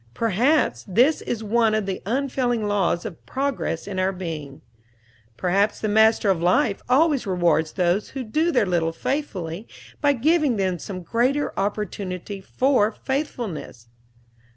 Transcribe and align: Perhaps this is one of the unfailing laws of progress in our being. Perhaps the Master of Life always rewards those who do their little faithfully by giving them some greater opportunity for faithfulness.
Perhaps 0.15 0.83
this 0.87 1.21
is 1.21 1.43
one 1.43 1.75
of 1.75 1.85
the 1.85 2.01
unfailing 2.07 2.67
laws 2.67 3.05
of 3.05 3.23
progress 3.27 3.85
in 3.85 3.99
our 3.99 4.11
being. 4.11 4.61
Perhaps 5.37 5.79
the 5.79 5.87
Master 5.87 6.31
of 6.31 6.41
Life 6.41 6.81
always 6.89 7.27
rewards 7.27 7.73
those 7.73 8.09
who 8.17 8.23
do 8.23 8.51
their 8.51 8.65
little 8.65 8.93
faithfully 8.93 9.67
by 10.01 10.13
giving 10.13 10.55
them 10.55 10.79
some 10.79 11.03
greater 11.03 11.53
opportunity 11.55 12.41
for 12.41 12.91
faithfulness. 12.91 13.89